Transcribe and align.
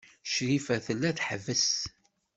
Crifa 0.29 0.75
tella 0.85 1.11
tḥebbes. 1.17 1.69